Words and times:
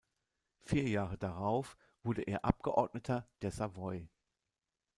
Vier 0.61 0.89
Jahre 0.89 1.15
darauf 1.19 1.77
wurde 2.01 2.23
er 2.23 2.43
Abgeordneter 2.43 3.29
der 3.43 3.51
Savoie. 3.51 4.09